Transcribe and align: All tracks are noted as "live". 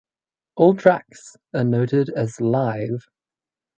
All 0.55 0.73
tracks 0.73 1.35
are 1.53 1.63
noted 1.63 2.09
as 2.09 2.41
"live". 2.41 3.05